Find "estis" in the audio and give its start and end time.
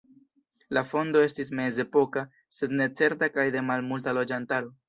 1.25-1.51